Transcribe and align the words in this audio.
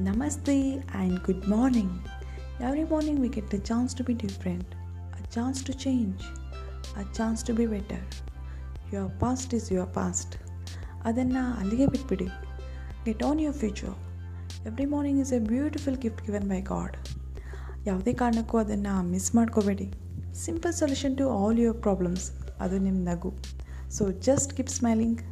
Namaste 0.00 0.56
and 0.94 1.22
good 1.22 1.46
morning. 1.46 1.88
Every 2.60 2.84
morning 2.84 3.20
we 3.20 3.28
get 3.28 3.50
the 3.50 3.58
chance 3.60 3.92
to 3.94 4.02
be 4.02 4.14
different, 4.14 4.66
a 5.12 5.22
chance 5.28 5.62
to 5.62 5.72
change, 5.74 6.22
a 6.96 7.04
chance 7.12 7.42
to 7.44 7.52
be 7.52 7.66
better. 7.66 8.00
Your 8.92 9.08
past 9.20 9.52
is 9.52 9.66
your 9.70 9.88
past. 9.98 10.30
ಅದನ್ನು 11.08 11.42
ಅಲ್ಲಿಗೆ 11.60 11.86
ಬಿಟ್ಬಿಡಿ 11.86 12.28
get 13.04 13.22
on 13.28 13.38
your 13.44 13.58
future 13.60 13.94
every 14.70 14.86
morning 14.94 15.20
is 15.24 15.32
a 15.36 15.40
beautiful 15.52 15.98
gift 16.04 16.22
given 16.26 16.48
by 16.52 16.60
God 16.72 16.96
ಯಾವುದೇ 17.88 18.12
ಕಾರಣಕ್ಕೂ 18.22 18.58
ಅದನ್ನು 18.64 18.94
miss 19.12 19.30
ಮಾಡ್ಕೋಬೇಡಿ 19.38 19.88
simple 20.46 20.74
solution 20.80 21.16
to 21.20 21.26
all 21.38 21.60
your 21.64 21.80
problems 21.86 22.26
ಅದು 22.66 22.78
ನಿಮ್ಮ 22.86 23.00
ನಗು 23.10 23.32
ಸೊ 23.96 24.04
ಜಸ್ಟ್ 24.28 24.52
ಕೀಪ್ 24.58 24.74
ಸ್ಮೈಲಿಂಗ್ 24.78 25.22